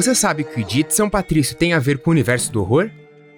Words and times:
Você 0.00 0.14
sabe 0.14 0.44
que 0.44 0.62
o 0.62 0.64
dia 0.64 0.82
de 0.82 0.94
São 0.94 1.10
Patrício 1.10 1.54
tem 1.54 1.74
a 1.74 1.78
ver 1.78 1.98
com 1.98 2.08
o 2.08 2.12
universo 2.12 2.50
do 2.50 2.62
horror? 2.62 2.88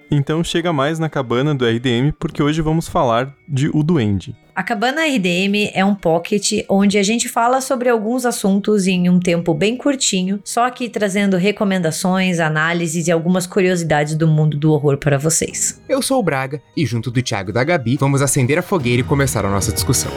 Então 0.08 0.44
chega 0.44 0.72
mais 0.72 0.96
na 0.96 1.08
cabana 1.08 1.52
do 1.52 1.66
RDM 1.66 2.12
porque 2.20 2.40
hoje 2.40 2.62
vamos 2.62 2.86
falar 2.86 3.34
de 3.48 3.68
O 3.74 3.82
Duende. 3.82 4.36
A 4.54 4.62
Cabana 4.62 5.04
RDM 5.04 5.72
é 5.74 5.84
um 5.84 5.96
pocket 5.96 6.64
onde 6.68 6.98
a 6.98 7.02
gente 7.02 7.28
fala 7.28 7.60
sobre 7.60 7.88
alguns 7.88 8.24
assuntos 8.24 8.86
em 8.86 9.08
um 9.08 9.18
tempo 9.18 9.52
bem 9.52 9.76
curtinho, 9.76 10.38
só 10.44 10.64
aqui 10.64 10.88
trazendo 10.88 11.36
recomendações, 11.36 12.38
análises 12.38 13.08
e 13.08 13.10
algumas 13.10 13.44
curiosidades 13.44 14.14
do 14.14 14.28
mundo 14.28 14.56
do 14.56 14.70
horror 14.70 14.98
para 14.98 15.18
vocês. 15.18 15.82
Eu 15.88 16.00
sou 16.00 16.20
o 16.20 16.22
Braga 16.22 16.62
e 16.76 16.86
junto 16.86 17.10
do 17.10 17.20
Thiago 17.20 17.50
e 17.50 17.52
da 17.52 17.64
Gabi 17.64 17.96
vamos 17.96 18.22
acender 18.22 18.56
a 18.56 18.62
fogueira 18.62 19.00
e 19.00 19.04
começar 19.04 19.44
a 19.44 19.50
nossa 19.50 19.72
discussão. 19.72 20.12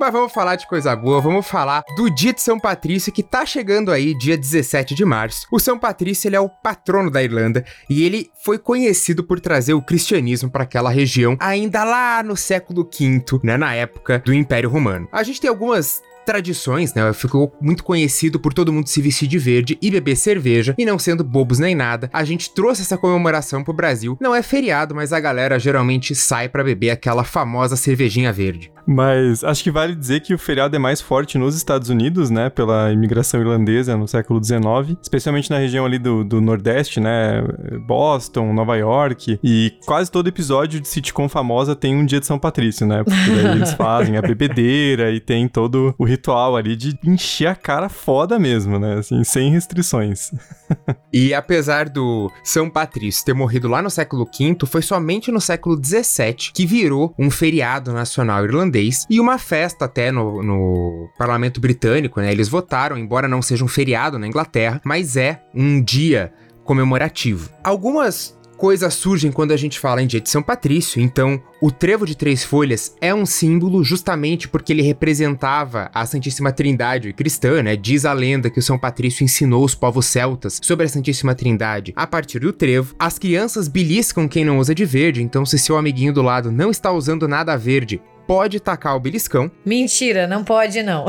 Mas 0.00 0.12
vamos 0.12 0.32
falar 0.32 0.54
de 0.54 0.66
coisa 0.68 0.94
boa, 0.94 1.20
vamos 1.20 1.46
falar 1.46 1.82
do 1.96 2.08
dia 2.08 2.32
de 2.32 2.40
São 2.40 2.58
Patrício 2.58 3.12
que 3.12 3.22
tá 3.22 3.44
chegando 3.44 3.90
aí, 3.90 4.16
dia 4.16 4.38
17 4.38 4.94
de 4.94 5.04
março. 5.04 5.46
O 5.50 5.58
São 5.58 5.76
Patrício 5.76 6.28
ele 6.28 6.36
é 6.36 6.40
o 6.40 6.48
patrono 6.48 7.10
da 7.10 7.20
Irlanda 7.20 7.64
e 7.90 8.04
ele 8.04 8.30
foi 8.44 8.58
conhecido 8.58 9.24
por 9.24 9.40
trazer 9.40 9.74
o 9.74 9.82
cristianismo 9.82 10.48
para 10.50 10.62
aquela 10.62 10.88
região 10.88 11.36
ainda 11.40 11.82
lá 11.82 12.22
no 12.22 12.36
século 12.36 12.88
V, 12.88 13.40
né, 13.42 13.56
na 13.56 13.74
época 13.74 14.22
do 14.24 14.32
Império 14.32 14.70
Romano. 14.70 15.08
A 15.10 15.24
gente 15.24 15.40
tem 15.40 15.50
algumas 15.50 16.00
tradições, 16.24 16.92
né? 16.92 17.10
Ficou 17.14 17.50
muito 17.58 17.82
conhecido 17.82 18.38
por 18.38 18.52
todo 18.52 18.70
mundo 18.70 18.86
se 18.86 19.00
vestir 19.00 19.26
de 19.26 19.38
verde 19.38 19.78
e 19.80 19.90
beber 19.90 20.14
cerveja, 20.14 20.74
e 20.76 20.84
não 20.84 20.98
sendo 20.98 21.24
bobos 21.24 21.58
nem 21.58 21.74
nada, 21.74 22.10
a 22.12 22.22
gente 22.22 22.52
trouxe 22.52 22.82
essa 22.82 22.98
comemoração 22.98 23.64
pro 23.64 23.72
Brasil. 23.72 24.16
Não 24.20 24.34
é 24.34 24.42
feriado, 24.42 24.94
mas 24.94 25.10
a 25.10 25.18
galera 25.18 25.58
geralmente 25.58 26.14
sai 26.14 26.46
para 26.46 26.62
beber 26.62 26.90
aquela 26.90 27.24
famosa 27.24 27.76
cervejinha 27.76 28.30
verde. 28.30 28.70
Mas 28.90 29.44
acho 29.44 29.62
que 29.62 29.70
vale 29.70 29.94
dizer 29.94 30.20
que 30.20 30.32
o 30.32 30.38
feriado 30.38 30.74
é 30.74 30.78
mais 30.78 30.98
forte 30.98 31.36
nos 31.36 31.54
Estados 31.54 31.90
Unidos, 31.90 32.30
né? 32.30 32.48
Pela 32.48 32.90
imigração 32.90 33.38
irlandesa 33.38 33.94
no 33.98 34.08
século 34.08 34.42
XIX, 34.42 34.96
especialmente 35.02 35.50
na 35.50 35.58
região 35.58 35.84
ali 35.84 35.98
do, 35.98 36.24
do 36.24 36.40
Nordeste, 36.40 36.98
né? 36.98 37.42
Boston, 37.86 38.50
Nova 38.54 38.76
York. 38.76 39.38
E 39.44 39.74
quase 39.84 40.10
todo 40.10 40.26
episódio 40.26 40.80
de 40.80 40.88
sitcom 40.88 41.28
famosa 41.28 41.76
tem 41.76 41.94
um 41.94 42.06
dia 42.06 42.18
de 42.18 42.24
São 42.24 42.38
Patrício, 42.38 42.86
né? 42.86 43.04
Porque 43.04 43.30
daí 43.30 43.56
eles 43.56 43.74
fazem 43.76 44.16
a 44.16 44.22
bebedeira 44.22 45.12
e 45.12 45.20
tem 45.20 45.46
todo 45.48 45.94
o 45.98 46.04
ritual 46.06 46.56
ali 46.56 46.74
de 46.74 46.98
encher 47.04 47.48
a 47.48 47.54
cara 47.54 47.90
foda 47.90 48.38
mesmo, 48.38 48.78
né? 48.78 48.94
Assim, 48.94 49.22
sem 49.22 49.50
restrições. 49.50 50.32
e 51.12 51.34
apesar 51.34 51.90
do 51.90 52.32
São 52.42 52.70
Patrício 52.70 53.22
ter 53.22 53.34
morrido 53.34 53.68
lá 53.68 53.82
no 53.82 53.90
século 53.90 54.24
V, 54.24 54.56
foi 54.66 54.80
somente 54.80 55.30
no 55.30 55.42
século 55.42 55.76
XVII 55.76 56.52
que 56.54 56.64
virou 56.64 57.14
um 57.18 57.30
feriado 57.30 57.92
nacional 57.92 58.46
irlandês 58.46 58.77
irlandês 58.78 59.06
e 59.10 59.20
uma 59.20 59.38
festa 59.38 59.84
até 59.84 60.10
no, 60.10 60.42
no 60.42 61.08
parlamento 61.18 61.60
britânico, 61.60 62.20
né? 62.20 62.30
Eles 62.30 62.48
votaram, 62.48 62.96
embora 62.96 63.28
não 63.28 63.42
seja 63.42 63.64
um 63.64 63.68
feriado 63.68 64.18
na 64.18 64.26
Inglaterra, 64.26 64.80
mas 64.84 65.16
é 65.16 65.42
um 65.54 65.82
dia 65.82 66.32
comemorativo. 66.64 67.50
Algumas 67.64 68.36
coisas 68.56 68.92
surgem 68.94 69.30
quando 69.30 69.52
a 69.52 69.56
gente 69.56 69.78
fala 69.78 70.02
em 70.02 70.06
dia 70.06 70.20
de 70.20 70.28
São 70.28 70.42
Patrício, 70.42 71.00
então 71.00 71.40
o 71.62 71.70
trevo 71.70 72.04
de 72.04 72.16
três 72.16 72.42
folhas 72.42 72.92
é 73.00 73.14
um 73.14 73.24
símbolo 73.24 73.84
justamente 73.84 74.48
porque 74.48 74.72
ele 74.72 74.82
representava 74.82 75.88
a 75.94 76.04
Santíssima 76.04 76.50
Trindade 76.50 77.12
cristã, 77.12 77.62
né? 77.62 77.76
Diz 77.76 78.04
a 78.04 78.12
lenda 78.12 78.50
que 78.50 78.58
o 78.58 78.62
São 78.62 78.76
Patrício 78.76 79.22
ensinou 79.22 79.64
os 79.64 79.76
povos 79.76 80.06
celtas 80.06 80.58
sobre 80.60 80.86
a 80.86 80.88
Santíssima 80.88 81.36
Trindade 81.36 81.92
a 81.94 82.06
partir 82.06 82.40
do 82.40 82.52
trevo. 82.52 82.96
As 82.98 83.16
crianças 83.16 83.68
beliscam 83.68 84.26
quem 84.26 84.44
não 84.44 84.58
usa 84.58 84.74
de 84.74 84.84
verde, 84.84 85.22
então 85.22 85.46
se 85.46 85.56
seu 85.56 85.76
amiguinho 85.76 86.12
do 86.12 86.22
lado 86.22 86.50
não 86.50 86.70
está 86.70 86.90
usando 86.90 87.28
nada 87.28 87.56
verde, 87.56 88.02
pode 88.28 88.60
tacar 88.60 88.94
o 88.94 89.00
beliscão. 89.00 89.50
Mentira, 89.64 90.26
não 90.26 90.44
pode 90.44 90.82
não. 90.82 91.06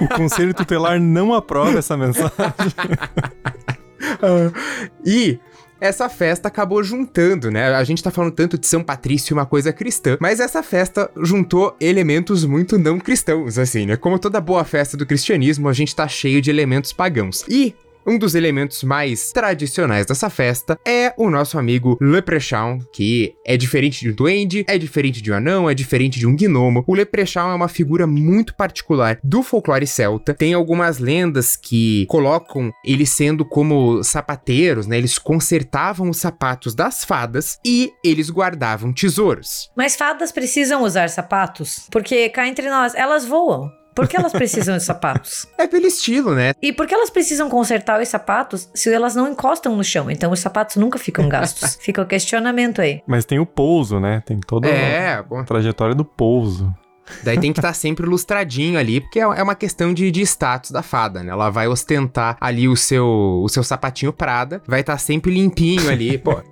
o 0.00 0.08
conselho 0.16 0.54
tutelar 0.54 1.00
não 1.00 1.34
aprova 1.34 1.80
essa 1.80 1.96
mensagem. 1.96 2.30
uh, 4.22 4.52
e 5.04 5.40
essa 5.80 6.08
festa 6.08 6.46
acabou 6.46 6.80
juntando, 6.84 7.50
né? 7.50 7.74
A 7.74 7.82
gente 7.82 8.00
tá 8.04 8.12
falando 8.12 8.32
tanto 8.32 8.56
de 8.56 8.68
São 8.68 8.84
Patrício, 8.84 9.34
uma 9.34 9.44
coisa 9.44 9.72
cristã, 9.72 10.16
mas 10.20 10.38
essa 10.38 10.62
festa 10.62 11.10
juntou 11.16 11.76
elementos 11.80 12.44
muito 12.44 12.78
não 12.78 13.00
cristãos, 13.00 13.58
assim, 13.58 13.84
né? 13.84 13.96
Como 13.96 14.20
toda 14.20 14.40
boa 14.40 14.62
festa 14.62 14.96
do 14.96 15.04
cristianismo, 15.04 15.68
a 15.68 15.72
gente 15.72 15.96
tá 15.96 16.06
cheio 16.06 16.40
de 16.40 16.50
elementos 16.50 16.92
pagãos. 16.92 17.44
E 17.48 17.74
um 18.06 18.18
dos 18.18 18.34
elementos 18.34 18.82
mais 18.82 19.32
tradicionais 19.32 20.06
dessa 20.06 20.28
festa 20.28 20.78
é 20.86 21.12
o 21.16 21.30
nosso 21.30 21.58
amigo 21.58 21.96
Leprechaun, 22.00 22.80
que 22.92 23.34
é 23.44 23.56
diferente 23.56 24.00
de 24.00 24.10
um 24.10 24.14
duende, 24.14 24.64
é 24.68 24.78
diferente 24.78 25.22
de 25.22 25.32
um 25.32 25.36
anão, 25.36 25.68
é 25.68 25.74
diferente 25.74 26.18
de 26.18 26.26
um 26.26 26.36
gnomo. 26.36 26.84
O 26.86 26.94
Leprechaun 26.94 27.50
é 27.50 27.54
uma 27.54 27.68
figura 27.68 28.06
muito 28.06 28.54
particular 28.54 29.18
do 29.22 29.42
folclore 29.42 29.86
celta. 29.86 30.34
Tem 30.34 30.54
algumas 30.54 30.98
lendas 30.98 31.56
que 31.56 32.06
colocam 32.06 32.72
ele 32.84 33.06
sendo 33.06 33.44
como 33.44 34.02
sapateiros, 34.02 34.86
né? 34.86 34.98
Eles 34.98 35.18
consertavam 35.18 36.10
os 36.10 36.18
sapatos 36.18 36.74
das 36.74 37.04
fadas 37.04 37.58
e 37.64 37.92
eles 38.04 38.30
guardavam 38.30 38.92
tesouros. 38.92 39.70
Mas 39.76 39.96
fadas 39.96 40.32
precisam 40.32 40.82
usar 40.82 41.08
sapatos? 41.08 41.86
Porque 41.90 42.28
cá 42.28 42.46
entre 42.46 42.68
nós, 42.68 42.94
elas 42.94 43.24
voam. 43.24 43.81
Por 43.94 44.08
que 44.08 44.16
elas 44.16 44.32
precisam 44.32 44.76
de 44.76 44.84
sapatos? 44.84 45.46
É 45.62 45.66
pelo 45.66 45.86
estilo, 45.86 46.34
né? 46.34 46.54
E 46.60 46.72
por 46.72 46.86
que 46.88 46.94
elas 46.94 47.08
precisam 47.08 47.48
consertar 47.48 48.00
os 48.00 48.08
sapatos 48.08 48.68
se 48.74 48.92
elas 48.92 49.14
não 49.14 49.30
encostam 49.30 49.76
no 49.76 49.84
chão? 49.84 50.10
Então 50.10 50.32
os 50.32 50.40
sapatos 50.40 50.74
nunca 50.76 50.98
ficam 50.98 51.28
gastos. 51.28 51.76
Fica 51.80 52.02
o 52.02 52.06
questionamento 52.06 52.80
aí. 52.80 53.00
Mas 53.06 53.24
tem 53.24 53.38
o 53.38 53.46
pouso, 53.46 54.00
né? 54.00 54.22
Tem 54.26 54.40
toda 54.40 54.68
é, 54.68 55.14
a 55.14 55.44
trajetória 55.44 55.94
do 55.94 56.04
pouso. 56.04 56.74
Daí 57.22 57.38
tem 57.38 57.52
que 57.52 57.58
estar 57.58 57.68
tá 57.68 57.74
sempre 57.74 58.06
lustradinho 58.06 58.78
ali, 58.78 59.00
porque 59.00 59.20
é, 59.20 59.22
é 59.22 59.42
uma 59.42 59.54
questão 59.54 59.92
de, 59.94 60.10
de 60.10 60.22
status 60.22 60.70
da 60.70 60.82
fada, 60.82 61.22
né? 61.22 61.30
Ela 61.30 61.50
vai 61.50 61.68
ostentar 61.68 62.36
ali 62.40 62.68
o 62.68 62.76
seu, 62.76 63.06
o 63.42 63.48
seu 63.48 63.62
sapatinho 63.62 64.12
Prada, 64.12 64.62
vai 64.66 64.80
estar 64.80 64.94
tá 64.94 64.98
sempre 64.98 65.32
limpinho 65.32 65.88
ali, 65.90 66.18
pô. 66.18 66.42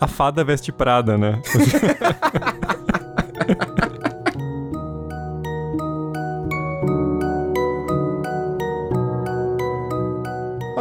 A 0.00 0.06
fada 0.06 0.44
veste 0.44 0.72
Prada, 0.72 1.16
né? 1.18 1.40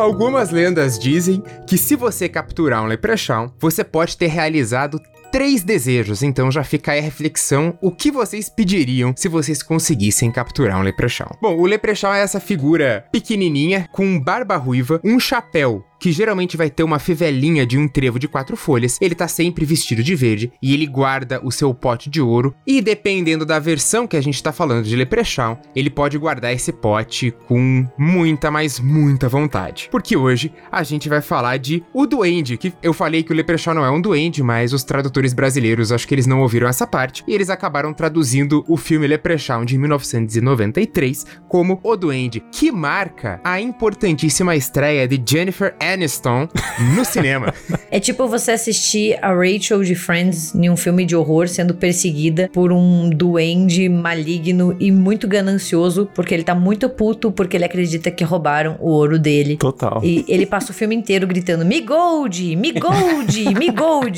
Algumas 0.03 0.51
lendas 0.51 0.99
dizem 0.99 1.41
que 1.65 1.77
se 1.77 1.95
você 1.95 2.27
capturar 2.27 2.83
um 2.83 2.87
leprechaun, 2.87 3.49
você 3.57 3.85
pode 3.85 4.17
ter 4.17 4.27
realizado 4.27 4.99
três 5.31 5.63
desejos, 5.63 6.21
então 6.21 6.51
já 6.51 6.61
fica 6.61 6.91
aí 6.91 6.99
a 6.99 7.01
reflexão: 7.01 7.79
o 7.81 7.89
que 7.89 8.11
vocês 8.11 8.49
pediriam 8.49 9.13
se 9.15 9.29
vocês 9.29 9.63
conseguissem 9.63 10.29
capturar 10.29 10.77
um 10.77 10.83
leprechaun? 10.83 11.31
Bom, 11.41 11.57
o 11.57 11.65
leprechaun 11.65 12.13
é 12.13 12.21
essa 12.21 12.41
figura 12.41 13.05
pequenininha 13.13 13.87
com 13.93 14.19
barba 14.19 14.57
ruiva, 14.57 14.99
um 15.05 15.17
chapéu 15.21 15.85
que 16.03 16.11
geralmente 16.11 16.57
vai 16.57 16.69
ter 16.69 16.83
uma 16.83 16.99
fivelinha 16.99 17.65
de 17.65 17.77
um 17.77 17.87
trevo 17.87 18.19
de 18.19 18.27
quatro 18.27 18.57
folhas, 18.57 18.97
ele 18.99 19.15
tá 19.15 19.25
sempre 19.25 19.63
vestido 19.63 20.03
de 20.03 20.13
verde 20.15 20.51
e 20.61 20.73
ele 20.73 20.85
guarda 20.85 21.39
o 21.41 21.49
seu 21.49 21.73
pote 21.73 22.09
de 22.09 22.19
ouro. 22.19 22.53
E 22.67 22.81
dependendo 22.81 23.45
da 23.45 23.57
versão 23.57 24.05
que 24.05 24.17
a 24.17 24.21
gente 24.21 24.43
tá 24.43 24.51
falando 24.51 24.83
de 24.83 24.97
Leprechaun, 24.97 25.55
ele 25.73 25.89
pode 25.89 26.17
guardar 26.17 26.51
esse 26.51 26.73
pote 26.73 27.33
com 27.47 27.87
muita, 27.97 28.51
mas 28.51 28.81
muita 28.81 29.29
vontade. 29.29 29.87
Porque 29.89 30.17
hoje 30.17 30.51
a 30.69 30.83
gente 30.83 31.07
vai 31.07 31.21
falar 31.21 31.55
de 31.55 31.81
O 31.93 32.05
Duende, 32.05 32.57
que 32.57 32.73
eu 32.83 32.91
falei 32.91 33.23
que 33.23 33.31
o 33.31 33.35
Leprechaun 33.35 33.75
não 33.75 33.85
é 33.85 33.89
um 33.89 34.01
duende, 34.01 34.43
mas 34.43 34.73
os 34.73 34.83
tradutores 34.83 35.31
brasileiros 35.31 35.89
acho 35.89 36.05
que 36.05 36.13
eles 36.13 36.27
não 36.27 36.41
ouviram 36.41 36.67
essa 36.67 36.85
parte 36.85 37.23
e 37.25 37.33
eles 37.33 37.49
acabaram 37.49 37.93
traduzindo 37.93 38.65
o 38.67 38.75
filme 38.75 39.07
Leprechaun 39.07 39.63
de 39.63 39.77
1993 39.77 41.25
como 41.47 41.79
O 41.81 41.95
Duende, 41.95 42.43
que 42.51 42.73
marca 42.73 43.39
a 43.41 43.61
importantíssima 43.61 44.53
estreia 44.53 45.07
de 45.07 45.23
Jennifer 45.25 45.73
Aniston 45.79 45.92
Aniston 45.93 46.47
no 46.95 47.05
cinema. 47.05 47.53
É 47.93 47.99
tipo 47.99 48.27
você 48.27 48.53
assistir 48.53 49.19
a 49.21 49.31
Rachel 49.31 49.83
de 49.83 49.93
Friends 49.93 50.55
em 50.55 50.67
um 50.67 50.75
filme 50.75 51.05
de 51.05 51.15
horror 51.15 51.47
sendo 51.47 51.75
perseguida 51.75 52.49
por 52.51 52.71
um 52.71 53.07
duende 53.07 53.87
maligno 53.87 54.75
e 54.79 54.91
muito 54.91 55.27
ganancioso, 55.27 56.09
porque 56.15 56.33
ele 56.33 56.41
tá 56.43 56.55
muito 56.55 56.89
puto 56.89 57.31
porque 57.31 57.55
ele 57.55 57.65
acredita 57.65 58.09
que 58.09 58.23
roubaram 58.23 58.77
o 58.79 58.89
ouro 58.89 59.19
dele. 59.19 59.57
Total. 59.57 60.01
E 60.03 60.25
ele 60.27 60.47
passa 60.47 60.71
o 60.71 60.73
filme 60.73 60.95
inteiro 60.95 61.27
gritando: 61.27 61.63
Me 61.63 61.81
gold! 61.81 62.55
Me 62.55 62.71
gold! 62.71 63.53
Me 63.59 63.69
gold! 63.69 64.17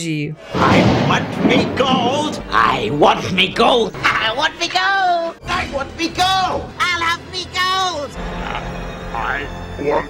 I 0.56 1.10
want 1.10 1.46
me 1.46 1.66
gold! 1.76 2.42
I 2.54 2.90
want 2.92 3.34
me 3.34 3.48
gold! 3.50 3.94
I 4.06 4.32
want 4.38 4.54
me 4.58 4.70
gold! 4.70 5.36
I 5.50 5.70
want 5.76 5.90
me 5.98 6.08
gold! 6.08 6.64
I'll 6.80 7.04
have 7.04 7.22
me 7.34 7.46
gold! 7.54 8.10
I 9.14 9.46
want 9.84 10.10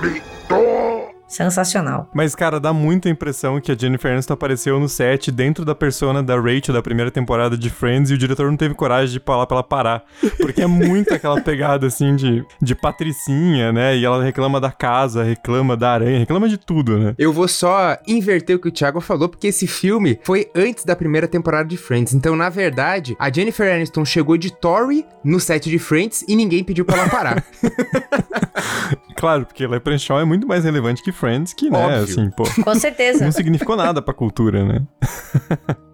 me 0.00 0.22
gold! 0.48 1.01
Sensacional. 1.32 2.08
Mas, 2.14 2.34
cara, 2.34 2.60
dá 2.60 2.72
muita 2.72 3.08
impressão 3.08 3.60
que 3.60 3.72
a 3.72 3.76
Jennifer 3.76 4.12
Aniston 4.12 4.34
apareceu 4.34 4.78
no 4.78 4.88
set 4.88 5.30
dentro 5.30 5.64
da 5.64 5.74
persona 5.74 6.22
da 6.22 6.36
Rachel 6.36 6.74
da 6.74 6.82
primeira 6.82 7.10
temporada 7.10 7.56
de 7.56 7.70
Friends 7.70 8.10
e 8.10 8.14
o 8.14 8.18
diretor 8.18 8.50
não 8.50 8.56
teve 8.56 8.74
coragem 8.74 9.12
de 9.12 9.24
falar 9.24 9.46
pra 9.46 9.56
ela 9.56 9.64
parar. 9.64 10.04
Porque 10.38 10.62
é 10.62 10.66
muito 10.66 11.12
aquela 11.14 11.40
pegada, 11.40 11.86
assim, 11.86 12.14
de, 12.14 12.44
de 12.60 12.74
patricinha, 12.74 13.72
né? 13.72 13.96
E 13.96 14.04
ela 14.04 14.22
reclama 14.22 14.60
da 14.60 14.70
casa, 14.70 15.22
reclama 15.22 15.76
da 15.76 15.92
aranha, 15.92 16.18
reclama 16.18 16.48
de 16.48 16.58
tudo, 16.58 16.98
né? 16.98 17.14
Eu 17.18 17.32
vou 17.32 17.48
só 17.48 17.96
inverter 18.06 18.56
o 18.56 18.58
que 18.58 18.68
o 18.68 18.72
Thiago 18.72 19.00
falou, 19.00 19.28
porque 19.28 19.48
esse 19.48 19.66
filme 19.66 20.20
foi 20.22 20.50
antes 20.54 20.84
da 20.84 20.94
primeira 20.94 21.26
temporada 21.26 21.68
de 21.68 21.76
Friends. 21.76 22.12
Então, 22.12 22.36
na 22.36 22.48
verdade, 22.48 23.16
a 23.18 23.32
Jennifer 23.32 23.74
Aniston 23.74 24.04
chegou 24.04 24.36
de 24.36 24.52
Tori 24.52 25.06
no 25.24 25.40
set 25.40 25.70
de 25.70 25.78
Friends 25.78 26.24
e 26.28 26.36
ninguém 26.36 26.62
pediu 26.62 26.84
pra 26.84 26.98
ela 26.98 27.08
parar. 27.08 27.44
claro, 29.22 29.46
porque 29.46 29.64
Leprechaun 29.64 30.18
é 30.18 30.24
muito 30.24 30.48
mais 30.48 30.64
relevante 30.64 31.00
que 31.00 31.12
Friends, 31.12 31.54
que, 31.54 31.70
né, 31.70 31.78
Óbvio. 31.78 32.02
assim, 32.02 32.28
pô, 32.30 32.42
Com 32.64 32.74
certeza. 32.74 33.24
não 33.24 33.30
significou 33.30 33.76
nada 33.76 34.02
pra 34.02 34.12
cultura, 34.12 34.64
né? 34.64 34.82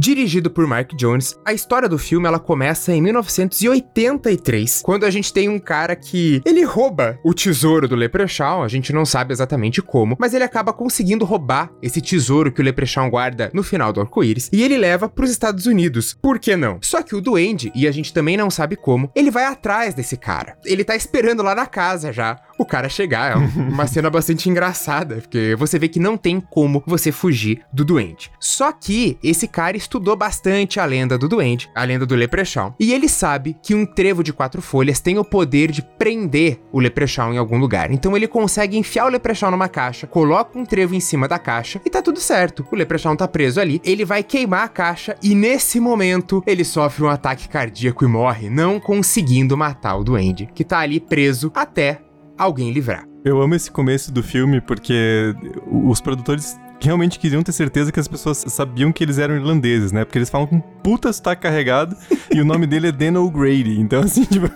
Dirigido 0.00 0.48
por 0.48 0.64
Mark 0.64 0.92
Jones, 0.94 1.36
a 1.44 1.52
história 1.52 1.88
do 1.88 1.98
filme 1.98 2.28
ela 2.28 2.38
começa 2.38 2.92
em 2.92 3.02
1983, 3.02 4.80
quando 4.84 5.04
a 5.04 5.10
gente 5.10 5.32
tem 5.32 5.48
um 5.48 5.58
cara 5.58 5.96
que 5.96 6.40
ele 6.46 6.62
rouba 6.62 7.18
o 7.24 7.34
tesouro 7.34 7.88
do 7.88 7.96
Leprechaun, 7.96 8.62
a 8.62 8.68
gente 8.68 8.92
não 8.92 9.04
sabe 9.04 9.32
exatamente 9.32 9.82
como, 9.82 10.16
mas 10.16 10.34
ele 10.34 10.44
acaba 10.44 10.72
conseguindo 10.72 11.24
roubar 11.24 11.72
esse 11.82 12.00
tesouro 12.00 12.52
que 12.52 12.60
o 12.60 12.64
Leprechaun 12.64 13.10
guarda 13.10 13.50
no 13.52 13.64
final 13.64 13.92
do 13.92 14.00
arco-íris 14.00 14.48
e 14.52 14.62
ele 14.62 14.76
leva 14.76 15.08
para 15.08 15.24
os 15.24 15.32
Estados 15.32 15.66
Unidos. 15.66 16.16
Por 16.22 16.38
que 16.38 16.54
não? 16.54 16.78
Só 16.80 17.02
que 17.02 17.16
o 17.16 17.20
Duende, 17.20 17.72
e 17.74 17.88
a 17.88 17.90
gente 17.90 18.12
também 18.12 18.36
não 18.36 18.50
sabe 18.50 18.76
como, 18.76 19.10
ele 19.16 19.32
vai 19.32 19.46
atrás 19.46 19.94
desse 19.94 20.16
cara. 20.16 20.56
Ele 20.64 20.84
tá 20.84 20.94
esperando 20.94 21.42
lá 21.42 21.56
na 21.56 21.66
casa 21.66 22.12
já 22.12 22.36
o 22.56 22.64
cara 22.64 22.88
chegar. 22.88 23.32
É 23.32 23.36
um- 23.36 23.68
uma 23.68 23.86
cena 23.88 24.08
bastante 24.08 24.48
engraçada, 24.48 25.16
porque 25.16 25.56
você 25.58 25.76
vê 25.76 25.88
que 25.88 25.98
não 25.98 26.16
tem 26.16 26.40
como 26.40 26.84
você 26.86 27.10
fugir 27.10 27.62
do 27.72 27.84
Duende. 27.84 28.30
Só 28.38 28.70
que 28.70 29.18
esse 29.24 29.48
cara 29.48 29.76
estudou 29.88 30.14
bastante 30.14 30.78
a 30.78 30.84
lenda 30.84 31.16
do 31.16 31.26
Duende, 31.26 31.70
a 31.74 31.82
lenda 31.82 32.04
do 32.04 32.14
Leprechaun, 32.14 32.72
e 32.78 32.92
ele 32.92 33.08
sabe 33.08 33.56
que 33.62 33.74
um 33.74 33.86
trevo 33.86 34.22
de 34.22 34.34
quatro 34.34 34.60
folhas 34.60 35.00
tem 35.00 35.18
o 35.18 35.24
poder 35.24 35.70
de 35.70 35.80
prender 35.82 36.60
o 36.70 36.78
Leprechaun 36.78 37.32
em 37.32 37.38
algum 37.38 37.58
lugar. 37.58 37.90
Então 37.90 38.14
ele 38.14 38.28
consegue 38.28 38.76
enfiar 38.76 39.06
o 39.06 39.08
Leprechaun 39.08 39.50
numa 39.50 39.68
caixa, 39.68 40.06
coloca 40.06 40.58
um 40.58 40.64
trevo 40.64 40.94
em 40.94 41.00
cima 41.00 41.26
da 41.26 41.38
caixa 41.38 41.80
e 41.84 41.90
tá 41.90 42.02
tudo 42.02 42.20
certo. 42.20 42.66
O 42.70 42.76
Leprechaun 42.76 43.16
tá 43.16 43.26
preso 43.26 43.60
ali, 43.60 43.80
ele 43.82 44.04
vai 44.04 44.22
queimar 44.22 44.64
a 44.64 44.68
caixa 44.68 45.16
e 45.22 45.34
nesse 45.34 45.80
momento 45.80 46.42
ele 46.46 46.64
sofre 46.64 47.04
um 47.04 47.08
ataque 47.08 47.48
cardíaco 47.48 48.04
e 48.04 48.08
morre, 48.08 48.50
não 48.50 48.78
conseguindo 48.78 49.56
matar 49.56 49.96
o 49.96 50.04
Duende, 50.04 50.50
que 50.54 50.64
tá 50.64 50.80
ali 50.80 51.00
preso 51.00 51.50
até 51.54 52.02
alguém 52.36 52.70
livrar. 52.70 53.06
Eu 53.24 53.40
amo 53.40 53.54
esse 53.54 53.70
começo 53.70 54.12
do 54.12 54.22
filme 54.22 54.60
porque 54.60 55.34
os 55.66 56.00
produtores 56.00 56.56
realmente 56.80 57.18
queriam 57.18 57.42
ter 57.42 57.52
certeza 57.52 57.90
que 57.90 58.00
as 58.00 58.08
pessoas 58.08 58.38
sabiam 58.48 58.92
que 58.92 59.02
eles 59.02 59.18
eram 59.18 59.34
irlandeses, 59.34 59.92
né? 59.92 60.04
Porque 60.04 60.18
eles 60.18 60.30
falam 60.30 60.46
com 60.46 60.60
puta 60.60 61.12
sotaque 61.12 61.42
carregado 61.42 61.96
e 62.32 62.40
o 62.40 62.44
nome 62.44 62.66
dele 62.66 62.88
é 62.88 62.92
Dan 62.92 63.20
O'Grady. 63.20 63.80
Então, 63.80 64.00
assim, 64.00 64.24
tipo... 64.26 64.48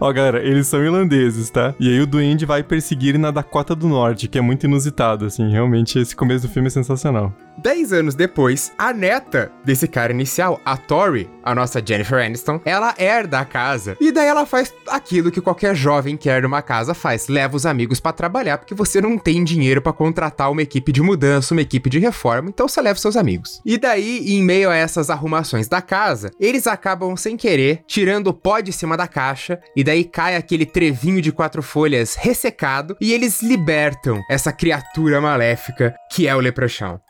Ó, 0.00 0.12
galera, 0.12 0.42
eles 0.42 0.66
são 0.66 0.82
irlandeses, 0.82 1.50
tá? 1.50 1.74
E 1.78 1.88
aí 1.88 2.00
o 2.00 2.06
Duende 2.06 2.46
vai 2.46 2.62
perseguir 2.62 3.18
na 3.18 3.30
Dakota 3.30 3.74
do 3.74 3.88
Norte, 3.88 4.28
que 4.28 4.38
é 4.38 4.40
muito 4.40 4.64
inusitado, 4.64 5.24
assim. 5.24 5.50
Realmente, 5.50 5.98
esse 5.98 6.14
começo 6.14 6.46
do 6.46 6.52
filme 6.52 6.68
é 6.68 6.70
sensacional. 6.70 7.32
Dez 7.60 7.92
anos 7.92 8.14
depois, 8.14 8.70
a 8.78 8.92
neta 8.92 9.50
desse 9.64 9.88
cara 9.88 10.12
inicial, 10.12 10.60
a 10.64 10.76
Tori, 10.76 11.28
a 11.42 11.52
nossa 11.56 11.82
Jennifer 11.84 12.24
Aniston, 12.24 12.60
ela 12.64 12.94
herda 12.96 13.40
a 13.40 13.44
casa. 13.44 13.96
E 14.00 14.12
daí 14.12 14.28
ela 14.28 14.46
faz 14.46 14.72
aquilo 14.86 15.28
que 15.32 15.40
qualquer 15.40 15.74
jovem 15.74 16.16
que 16.16 16.28
herda 16.28 16.46
uma 16.46 16.62
casa 16.62 16.94
faz: 16.94 17.26
leva 17.26 17.56
os 17.56 17.66
amigos 17.66 17.98
pra 17.98 18.12
trabalhar, 18.12 18.58
porque 18.58 18.76
você 18.76 19.00
não 19.00 19.18
tem 19.18 19.42
dinheiro 19.42 19.82
pra 19.82 19.92
contratar 19.92 20.52
uma 20.52 20.62
equipe 20.62 20.92
de 20.92 21.02
mudança, 21.02 21.52
uma 21.52 21.60
equipe 21.60 21.90
de 21.90 21.98
reforma, 21.98 22.48
então 22.48 22.68
você 22.68 22.80
leva 22.80 22.96
seus 23.00 23.16
amigos. 23.16 23.60
E 23.64 23.76
daí, 23.76 24.32
em 24.32 24.40
meio 24.40 24.70
a 24.70 24.76
essas 24.76 25.10
arrumações 25.10 25.66
da 25.66 25.82
casa, 25.82 26.30
eles 26.38 26.68
acabam 26.68 27.16
sem 27.16 27.36
querer 27.36 27.82
tirando 27.88 28.28
o 28.28 28.34
pó 28.34 28.60
de 28.60 28.72
cima 28.72 28.96
da 28.96 29.08
caixa, 29.08 29.58
e 29.74 29.82
daí 29.82 30.04
cai 30.04 30.36
aquele 30.36 30.64
trevinho 30.64 31.20
de 31.20 31.32
quatro 31.32 31.60
folhas 31.60 32.14
ressecado, 32.14 32.96
e 33.00 33.12
eles 33.12 33.42
libertam 33.42 34.22
essa 34.30 34.52
criatura 34.52 35.20
maléfica 35.20 35.92
que 36.12 36.28
é 36.28 36.36
o 36.36 36.40
Leprechaun. 36.40 37.00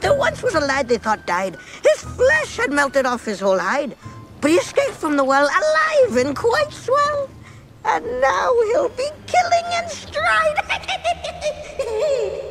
There 0.00 0.14
once 0.14 0.42
was 0.42 0.54
a 0.54 0.60
lad 0.60 0.88
they 0.88 0.98
thought 0.98 1.26
died. 1.26 1.56
His 1.82 2.02
flesh 2.02 2.56
had 2.56 2.72
melted 2.72 3.06
off 3.06 3.24
his 3.24 3.40
whole 3.40 3.58
hide. 3.58 3.96
But 4.40 4.50
he 4.50 4.56
escaped 4.58 4.94
from 4.94 5.16
the 5.16 5.24
well 5.24 5.46
alive 5.46 6.16
and 6.16 6.36
quite 6.36 6.72
swell. 6.72 7.30
And 7.84 8.04
now 8.20 8.52
he'll 8.68 8.90
be 8.90 9.08
killing 9.26 9.66
in 9.82 9.88
stride. 9.88 10.60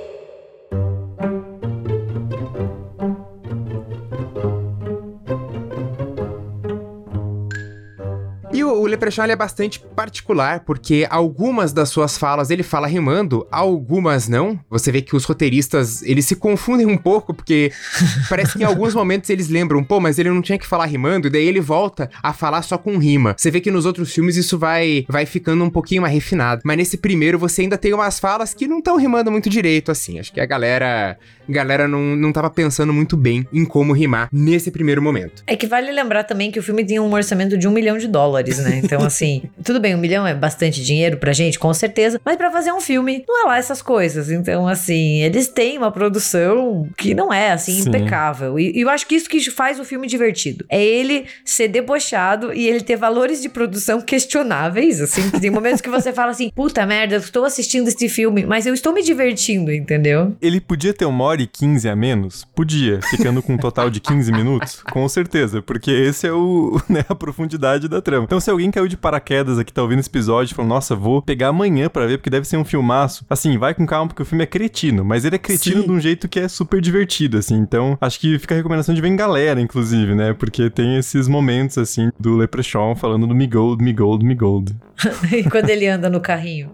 o, 8.82 8.86
Leprechaun 8.86 9.26
ele 9.26 9.34
é 9.34 9.36
bastante 9.36 9.80
particular, 9.80 10.62
porque 10.62 11.08
algumas 11.10 11.74
das 11.74 11.90
suas 11.90 12.18
falas 12.18 12.50
ele 12.50 12.64
fala 12.64 12.88
rimando, 12.88 13.48
algumas 13.52 14.28
não. 14.28 14.60
Você 14.70 14.92
vê 14.92 15.02
que 15.02 15.16
os 15.16 15.26
roteiristas, 15.26 16.02
eles 16.04 16.26
se 16.26 16.36
confundem 16.36 16.86
um 16.86 16.98
pouco, 16.98 17.34
porque 17.34 17.72
parece 18.30 18.54
que 18.58 18.64
em 18.64 18.66
alguns 18.66 18.94
momentos 18.94 19.30
eles 19.30 19.50
lembram, 19.50 19.84
pô, 19.84 20.00
mas 20.00 20.20
ele 20.20 20.30
não 20.30 20.42
tinha 20.42 20.58
que 20.58 20.68
falar 20.68 20.86
rimando, 20.86 21.28
e 21.28 21.30
daí 21.30 21.48
ele 21.48 21.62
volta 21.62 22.10
a 22.22 22.34
falar 22.34 22.62
só 22.62 22.78
com 22.78 22.98
rima. 22.98 23.36
Você 23.38 23.52
vê 23.52 23.60
que 23.60 23.72
nos 23.72 23.86
outros 23.86 24.14
filmes 24.14 24.38
isso 24.38 24.58
vai, 24.58 25.06
vai 25.08 25.26
ficando 25.26 25.64
um 25.64 25.70
pouquinho 25.70 26.02
mais 26.02 26.14
refinado. 26.14 26.62
Mas 26.64 26.78
nesse 26.78 26.98
primeiro 26.98 27.38
você 27.40 27.62
ainda 27.62 27.78
tem 27.78 27.94
umas 27.94 28.20
falas 28.20 28.54
que 28.54 28.68
não 28.68 28.80
estão 28.80 28.98
rimando 28.98 29.32
muito 29.32 29.50
direito, 29.50 29.92
assim. 29.92 30.20
Acho 30.20 30.32
que 30.32 30.40
a 30.40 30.46
galera, 30.46 31.18
a 31.48 31.52
galera 31.52 31.88
não, 31.88 32.16
não 32.16 32.32
tava 32.32 32.50
pensando 32.50 32.94
muito 32.94 33.18
bem 33.18 33.48
em 33.52 33.66
como 33.66 33.94
rimar 33.94 34.30
nesse 34.32 34.72
primeiro 34.72 35.02
momento. 35.02 35.44
É 35.48 35.56
que 35.56 35.68
vale 35.68 35.92
lembrar 35.92 36.24
também 36.24 36.52
que 36.52 36.60
o 36.60 36.64
filme 36.64 36.86
tinha 36.86 37.02
um 37.02 37.14
orçamento 37.14 37.58
de 37.58 37.68
um 37.68 37.72
milhão 37.72 37.98
de 37.98 38.08
dólares, 38.08 38.60
né? 38.60 38.63
Então, 38.72 39.02
assim, 39.04 39.44
tudo 39.64 39.80
bem, 39.80 39.96
um 39.96 39.98
milhão 39.98 40.26
é 40.26 40.34
bastante 40.34 40.84
dinheiro 40.84 41.18
pra 41.18 41.34
gente, 41.34 41.60
com 41.60 41.74
certeza, 41.74 42.20
mas 42.24 42.36
pra 42.38 42.52
fazer 42.52 42.72
um 42.72 42.82
filme 42.82 43.24
não 43.28 43.44
é 43.44 43.48
lá 43.48 43.58
essas 43.58 43.82
coisas. 43.82 44.30
Então, 44.30 44.68
assim, 44.68 45.22
eles 45.22 45.48
têm 45.48 45.78
uma 45.78 45.92
produção 45.92 46.88
que 46.98 47.14
não 47.14 47.34
é, 47.34 47.52
assim, 47.52 47.82
Sim. 47.82 47.90
impecável. 47.90 48.60
E, 48.60 48.78
e 48.78 48.82
eu 48.82 48.90
acho 48.90 49.08
que 49.08 49.16
isso 49.16 49.30
que 49.30 49.40
faz 49.52 49.80
o 49.80 49.86
filme 49.86 50.08
divertido. 50.08 50.66
É 50.70 50.84
ele 50.84 51.26
ser 51.46 51.68
debochado 51.68 52.54
e 52.54 52.68
ele 52.68 52.82
ter 52.82 52.96
valores 52.96 53.42
de 53.42 53.50
produção 53.50 54.02
questionáveis, 54.02 55.02
assim. 55.02 55.30
Tem 55.30 55.50
momentos 55.50 55.82
que 55.82 55.90
você 55.90 56.14
fala 56.14 56.32
assim, 56.32 56.52
puta 56.54 56.86
merda, 56.86 57.16
eu 57.16 57.20
estou 57.20 57.46
assistindo 57.46 57.88
este 57.88 58.08
filme, 58.10 58.46
mas 58.46 58.66
eu 58.66 58.74
estou 58.74 58.94
me 58.94 59.02
divertindo, 59.02 59.72
entendeu? 59.72 60.36
Ele 60.42 60.60
podia 60.60 60.94
ter 60.94 61.06
uma 61.06 61.24
hora 61.24 61.42
e 61.42 61.48
15 61.48 61.90
a 61.90 61.96
menos? 61.96 62.46
Podia, 62.56 63.02
ficando 63.02 63.42
com 63.42 63.54
um 63.54 63.58
total 63.58 63.90
de 63.90 64.00
15 64.00 64.32
minutos? 64.32 64.84
Com 64.92 65.08
certeza, 65.08 65.62
porque 65.62 65.92
esse 65.92 66.28
é 66.28 66.32
o, 66.32 66.82
né, 66.90 67.06
a 67.08 67.16
profundidade 67.16 67.88
da 67.88 68.02
trama. 68.02 68.26
Então, 68.26 68.40
se 68.40 68.50
alguém 68.54 68.72
caiu 68.72 68.88
de 68.88 68.98
paraquedas 68.98 69.60
aqui, 69.60 69.74
tá 69.74 69.82
ouvindo 69.82 70.00
esse 70.00 70.10
episódio 70.10 70.54
e 70.54 70.56
falou, 70.56 70.70
nossa, 70.70 70.96
vou 70.96 71.22
pegar 71.22 71.50
amanhã 71.50 71.90
pra 71.90 72.06
ver, 72.06 72.18
porque 72.18 72.30
deve 72.30 72.48
ser 72.48 72.58
um 72.58 72.66
filmaço. 72.66 73.26
Assim, 73.30 73.58
vai 73.58 73.74
com 73.74 73.86
calma, 73.86 74.08
porque 74.08 74.22
o 74.22 74.26
filme 74.26 74.44
é 74.44 74.48
cretino, 74.48 75.04
mas 75.04 75.26
ele 75.26 75.36
é 75.36 75.40
cretino 75.40 75.82
Sim. 75.82 75.88
de 75.88 75.92
um 75.92 76.00
jeito 76.00 76.28
que 76.28 76.40
é 76.40 76.48
super 76.48 76.82
divertido, 76.82 77.38
assim. 77.38 77.56
Então, 77.56 77.98
acho 78.00 78.20
que 78.20 78.40
fica 78.40 78.56
a 78.56 78.58
recomendação 78.58 78.94
de 78.94 79.02
ver 79.02 79.10
em 79.10 79.16
galera, 79.16 79.60
inclusive, 79.60 80.16
né? 80.16 80.34
Porque 80.34 80.70
tem 80.70 80.98
esses 80.98 81.28
momentos, 81.28 81.78
assim, 81.78 82.12
do 82.20 82.36
Leprechaun 82.36 82.96
falando 82.96 83.28
do 83.28 83.36
me 83.36 83.48
gold, 83.48 83.84
me 83.84 83.94
gold, 83.94 84.26
me 84.26 84.36
gold. 84.36 84.76
E 85.32 85.44
quando 85.50 85.70
ele 85.70 85.88
anda 85.88 86.10
no 86.10 86.20
carrinho, 86.20 86.72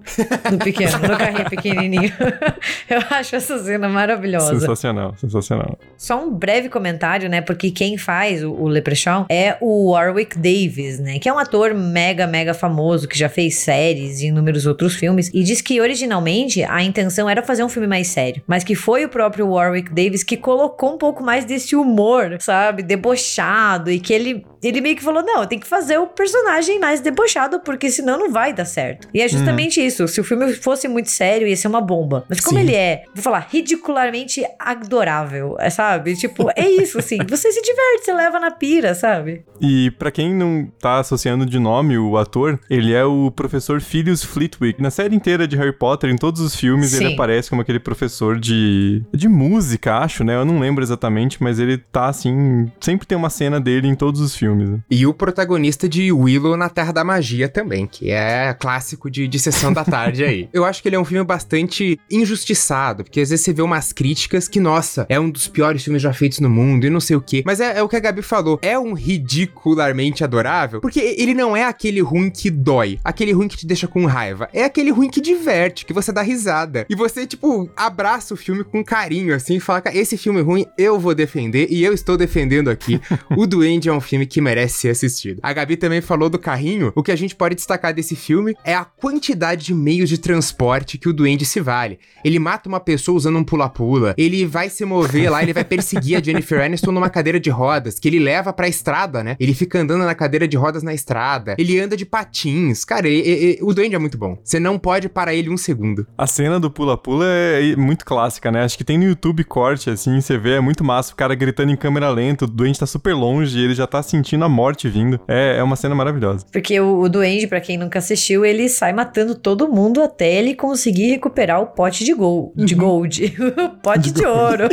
no 0.52 0.58
pequeno, 0.58 0.98
no 1.00 1.18
carrinho 1.18 1.50
pequenininho. 1.50 2.12
Eu 2.90 3.02
acho 3.12 3.36
essa 3.36 3.58
cena 3.60 3.88
maravilhosa. 3.88 4.60
Sensacional, 4.60 5.16
sensacional. 5.18 5.78
Só 5.98 6.24
um 6.24 6.32
breve 6.32 6.70
comentário, 6.70 7.30
né? 7.30 7.42
Porque 7.42 7.72
quem 7.72 7.98
faz 7.98 8.44
o, 8.44 8.52
o 8.52 8.68
Leprechaun 8.68 9.26
é 9.30 9.58
o 9.62 9.92
Warwick 9.92 10.38
Davis, 10.38 11.00
né? 11.00 11.20
Que 11.20 11.30
é 11.30 11.34
um 11.34 11.40
ator 11.40 11.74
mega, 11.74 12.28
mega 12.28 12.54
famoso, 12.54 13.08
que 13.08 13.18
já 13.18 13.30
fez 13.30 13.56
séries 13.56 14.22
e 14.22 14.28
inúmeros 14.28 14.66
outros 14.66 14.96
filmes. 14.96 15.30
E 15.34 15.44
diz 15.44 15.62
que 15.62 15.80
originalmente 15.80 16.64
a 16.64 16.84
intenção 16.84 17.30
era 17.30 17.42
fazer 17.42 17.64
um 17.64 17.70
filme 17.70 17.88
mais 17.88 18.08
sério. 18.08 18.42
Mas 18.46 18.64
que 18.64 18.76
foi 18.76 19.06
o 19.06 19.10
próprio 19.10 19.48
Warwick 19.50 19.92
Davis 19.94 20.24
que 20.24 20.38
colocou 20.38 20.96
um 20.96 20.98
pouco 20.98 21.24
mais 21.24 21.46
desse 21.46 21.76
humor, 21.76 22.38
sabe? 22.40 22.84
Debochado. 22.84 23.90
E 23.92 24.00
que 24.00 24.14
ele, 24.14 24.46
ele 24.62 24.82
meio 24.82 24.96
que 24.96 25.04
falou: 25.04 25.24
não, 25.24 25.46
tem 25.46 25.60
que 25.60 25.68
fazer 25.68 25.98
o 25.98 26.08
personagem 26.08 26.80
mais 26.80 27.00
debochado, 27.02 27.60
porque 27.62 27.90
senão 27.90 28.19
não 28.20 28.32
vai 28.32 28.54
dar 28.54 28.66
certo. 28.66 29.08
E 29.14 29.22
é 29.22 29.28
justamente 29.28 29.84
isso. 29.84 30.08
Se 30.08 30.20
o 30.20 30.24
filme 30.24 30.54
fosse 30.54 30.88
muito 30.88 31.10
sério, 31.10 31.48
ia 31.48 31.56
ser 31.56 31.68
uma 31.68 31.82
bomba. 31.82 32.26
Mas 32.30 32.40
como 32.40 32.60
Sim. 32.60 32.66
ele 32.66 32.76
é, 32.76 33.04
vou 33.14 33.24
falar, 33.24 33.48
ridicularmente 33.50 34.44
adorável, 34.60 35.56
é, 35.60 35.70
sabe? 35.70 36.16
Tipo, 36.16 36.50
é 36.56 36.70
isso, 36.70 37.00
assim. 37.00 37.18
Você 37.30 37.52
se 37.52 37.62
diverte, 37.62 38.06
você 38.06 38.14
leva 38.14 38.40
na 38.40 38.52
pira, 38.52 38.94
sabe? 38.94 39.44
E 39.62 39.92
pra 39.92 40.12
quem 40.12 40.34
não 40.34 40.68
tá 40.80 41.00
associando 41.00 41.46
de 41.46 41.60
nome 41.60 41.98
o 41.98 42.18
ator, 42.18 42.60
ele 42.70 42.94
é 42.94 43.04
o 43.04 43.32
professor 43.32 43.82
Philius 43.82 44.24
Flitwick. 44.24 44.82
Na 44.82 44.90
série 44.90 45.16
inteira 45.16 45.48
de 45.48 45.56
Harry 45.56 45.74
Potter, 45.74 46.10
em 46.10 46.18
todos 46.18 46.42
os 46.42 46.56
filmes, 46.56 46.92
Sim. 46.92 47.06
ele 47.06 47.14
aparece 47.14 47.50
como 47.50 47.62
aquele 47.62 47.80
professor 47.80 48.40
de, 48.40 49.04
de 49.14 49.28
música, 49.28 49.98
acho, 49.98 50.24
né? 50.24 50.36
Eu 50.36 50.46
não 50.46 50.60
lembro 50.60 50.84
exatamente, 50.84 51.42
mas 51.42 51.60
ele 51.60 51.78
tá 51.78 52.08
assim. 52.08 52.72
Sempre 52.80 53.08
tem 53.08 53.18
uma 53.18 53.30
cena 53.30 53.60
dele 53.60 53.88
em 53.88 53.96
todos 53.96 54.22
os 54.22 54.36
filmes. 54.36 54.80
E 54.90 55.06
o 55.06 55.14
protagonista 55.14 55.88
de 55.88 56.12
Willow 56.12 56.58
na 56.58 56.70
Terra 56.70 56.92
da 56.92 57.04
Magia 57.04 57.48
também, 57.48 57.86
que 58.00 58.12
é 58.12 58.56
clássico 58.58 59.12
de, 59.12 59.28
de 59.28 59.38
sessão 59.38 59.74
da 59.74 59.84
tarde 59.84 60.24
aí. 60.24 60.48
Eu 60.54 60.64
acho 60.64 60.82
que 60.82 60.88
ele 60.88 60.96
é 60.96 61.00
um 61.00 61.04
filme 61.04 61.26
bastante 61.26 62.00
injustiçado, 62.10 63.04
porque 63.04 63.20
às 63.20 63.30
vezes 63.30 63.44
você 63.44 63.52
vê 63.52 63.62
umas 63.62 63.92
críticas 63.92 64.48
que, 64.48 64.58
nossa, 64.58 65.06
é 65.10 65.20
um 65.20 65.30
dos 65.30 65.50
piores 65.50 65.84
filmes 65.84 66.02
já 66.02 66.14
feitos 66.14 66.40
no 66.40 66.50
mundo 66.50 66.88
e 66.88 66.90
não 66.90 67.02
sei 67.02 67.18
o 67.18 67.22
quê. 67.22 67.44
Mas 67.46 67.60
é, 67.60 67.78
é 67.78 67.84
o 67.84 67.90
que 67.90 67.98
a 67.98 68.00
Gabi 68.00 68.22
falou, 68.22 68.58
é 68.62 68.80
um 68.80 68.94
ridicularmente 68.94 70.24
adorável, 70.24 70.80
porque 70.80 71.02
ele 71.18 71.34
não 71.34 71.58
é 71.58 71.66
aquele 71.66 72.00
ruim 72.00 72.30
que 72.30 72.50
dói, 72.50 73.00
aquele 73.04 73.34
ruim 73.34 73.50
que 73.50 73.58
te 73.58 73.68
deixa 73.68 73.86
com 73.86 74.06
raiva. 74.06 74.48
É 74.54 74.64
aquele 74.64 74.92
ruim 74.92 75.10
que 75.10 75.20
diverte, 75.20 75.86
que 75.86 75.92
você 75.92 76.14
dá 76.14 76.22
risada. 76.22 76.86
E 76.90 76.96
você, 76.96 77.28
tipo, 77.28 77.70
abraça 77.76 78.34
o 78.34 78.38
filme 78.38 78.64
com 78.64 78.82
carinho, 78.82 79.36
assim, 79.36 79.58
e 79.58 79.60
fala, 79.60 79.82
cara, 79.82 79.98
esse 79.98 80.16
filme 80.16 80.40
ruim 80.40 80.66
eu 80.78 80.98
vou 80.98 81.14
defender 81.14 81.68
e 81.70 81.84
eu 81.84 81.92
estou 81.92 82.16
defendendo 82.16 82.70
aqui. 82.70 83.02
o 83.36 83.46
Duende 83.46 83.90
é 83.90 83.94
um 83.94 84.00
filme 84.00 84.26
que 84.26 84.40
merece 84.40 84.80
ser 84.80 84.90
assistido. 84.90 85.40
A 85.44 85.52
Gabi 85.52 85.76
também 85.76 86.00
falou 86.00 86.30
do 86.30 86.40
carrinho. 86.40 86.94
O 86.96 87.04
que 87.04 87.12
a 87.12 87.16
gente 87.18 87.36
pode 87.36 87.56
destacar 87.56 87.89
desse 87.94 88.16
filme 88.16 88.56
é 88.64 88.74
a 88.76 88.86
quantidade 88.86 89.66
de 89.66 89.74
meios 89.74 90.10
de 90.10 90.18
transporte 90.18 90.98
que 90.98 91.10
o 91.10 91.14
Duende 91.14 91.46
se 91.46 91.60
vale. 91.60 92.00
Ele 92.24 92.40
mata 92.40 92.68
uma 92.70 92.80
pessoa 92.80 93.16
usando 93.18 93.38
um 93.38 93.44
pula-pula. 93.44 94.14
Ele 94.18 94.46
vai 94.46 94.70
se 94.70 94.86
mover 94.86 95.32
lá, 95.32 95.42
ele 95.44 95.54
vai 95.54 95.64
perseguir 95.64 96.18
a 96.18 96.22
Jennifer 96.24 96.60
Aniston 96.64 96.92
numa 96.92 97.10
cadeira 97.10 97.40
de 97.40 97.50
rodas, 97.50 98.00
que 98.00 98.08
ele 98.08 98.20
leva 98.20 98.52
pra 98.54 98.68
estrada, 98.68 99.24
né? 99.24 99.36
Ele 99.40 99.54
fica 99.54 99.80
andando 99.80 100.04
na 100.06 100.16
cadeira 100.16 100.48
de 100.48 100.58
rodas 100.58 100.84
na 100.84 100.94
estrada. 100.94 101.56
Ele 101.58 101.80
anda 101.80 101.96
de 101.98 102.06
patins. 102.06 102.84
Cara, 102.86 103.08
e- 103.08 103.20
e- 103.20 103.52
e- 103.52 103.60
o 103.62 103.74
Duende 103.74 103.96
é 103.96 104.00
muito 104.00 104.18
bom. 104.18 104.38
Você 104.44 104.60
não 104.60 104.78
pode 104.78 105.10
parar 105.10 105.34
ele 105.34 105.50
um 105.50 105.58
segundo. 105.58 106.06
A 106.18 106.28
cena 106.28 106.60
do 106.60 106.70
pula-pula 106.70 107.26
é 107.28 107.76
muito 107.76 108.06
clássica, 108.06 108.52
né? 108.52 108.64
Acho 108.64 108.78
que 108.78 108.84
tem 108.84 108.98
no 108.98 109.06
YouTube 109.06 109.44
corte, 109.44 109.90
assim, 109.90 110.20
você 110.22 110.38
vê, 110.38 110.52
é 110.56 110.60
muito 110.60 110.84
massa. 110.84 111.14
O 111.14 111.16
cara 111.16 111.34
gritando 111.36 111.72
em 111.72 111.76
câmera 111.76 112.10
lenta, 112.10 112.46
o 112.46 112.48
doente 112.48 112.80
tá 112.80 112.86
super 112.86 113.14
longe 113.14 113.58
e 113.58 113.64
ele 113.64 113.74
já 113.74 113.88
tá 113.88 114.02
sentindo 114.04 114.44
a 114.46 114.50
morte 114.50 114.88
vindo. 114.90 115.20
É, 115.28 115.58
é 115.58 115.64
uma 115.64 115.76
cena 115.76 115.96
maravilhosa. 115.96 116.46
Porque 116.52 116.80
o, 116.80 117.00
o 117.02 117.10
Duende, 117.10 117.48
pra 117.48 117.62
quem 117.62 117.78
nunca 117.80 118.00
assistiu, 118.00 118.46
ele 118.46 118.70
sai 118.70 118.94
matando 118.94 119.36
todo 119.36 119.68
mundo 119.68 120.02
até 120.02 120.32
ele 120.34 120.54
conseguir 120.54 121.08
recuperar 121.08 121.62
o 121.62 121.68
pote 121.68 122.04
de, 122.04 122.14
gol, 122.14 122.54
de 122.56 122.76
gold. 122.76 123.36
o 123.58 123.70
pote 123.82 124.12
de, 124.12 124.26
ouro. 124.26 124.66